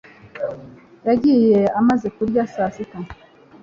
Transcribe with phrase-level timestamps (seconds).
[1.07, 2.99] yagiye amaze kurya saa sita